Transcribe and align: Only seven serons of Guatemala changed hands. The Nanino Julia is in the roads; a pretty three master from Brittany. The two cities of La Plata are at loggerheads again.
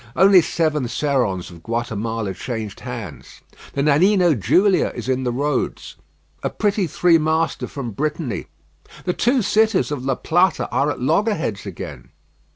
Only 0.15 0.41
seven 0.41 0.87
serons 0.87 1.51
of 1.51 1.61
Guatemala 1.61 2.33
changed 2.33 2.79
hands. 2.79 3.41
The 3.73 3.83
Nanino 3.83 4.33
Julia 4.33 4.91
is 4.95 5.07
in 5.07 5.25
the 5.25 5.31
roads; 5.31 5.95
a 6.41 6.49
pretty 6.49 6.87
three 6.87 7.19
master 7.19 7.67
from 7.67 7.91
Brittany. 7.91 8.47
The 9.05 9.13
two 9.13 9.43
cities 9.43 9.91
of 9.91 10.03
La 10.03 10.15
Plata 10.15 10.67
are 10.71 10.89
at 10.89 10.99
loggerheads 10.99 11.67
again. 11.67 12.09